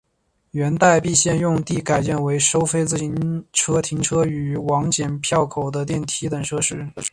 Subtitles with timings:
[0.49, 6.89] 原待避线用地改建为收费自行车停车场与往剪票口层的电梯等设施。